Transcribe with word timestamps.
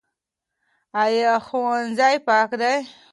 ایا 1.03 1.33
ښوونځی 1.45 2.15
پاک 2.27 2.49
دی؟ 2.61 2.75